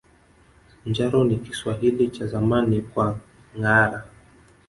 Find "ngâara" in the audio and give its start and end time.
3.57-4.05